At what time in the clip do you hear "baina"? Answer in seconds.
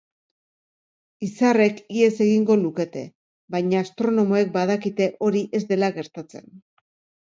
3.59-3.85